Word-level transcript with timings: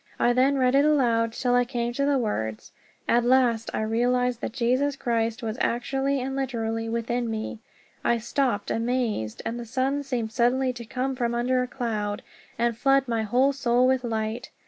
I 0.19 0.33
then 0.33 0.57
read 0.57 0.73
it 0.73 0.83
aloud 0.83 1.33
till 1.33 1.53
I 1.53 1.63
came 1.63 1.93
to 1.93 2.05
the 2.07 2.17
words, 2.17 2.71
"At 3.07 3.23
last 3.23 3.69
I 3.71 3.83
realized 3.83 4.41
that 4.41 4.51
Jesus 4.51 4.95
Christ 4.95 5.43
was 5.43 5.59
actually 5.61 6.19
and 6.19 6.35
literally 6.35 6.89
within 6.89 7.29
me." 7.29 7.59
I 8.03 8.17
stopped 8.17 8.71
amazed. 8.71 9.43
The 9.45 9.63
sun 9.63 10.01
seemed 10.01 10.31
suddenly 10.31 10.73
to 10.73 10.85
come 10.85 11.15
from 11.15 11.35
under 11.35 11.61
a 11.61 11.67
cloud 11.67 12.23
and 12.57 12.75
flood 12.75 13.07
my 13.07 13.21
whole 13.21 13.53
soul 13.53 13.85
with 13.85 14.03
light. 14.03 14.49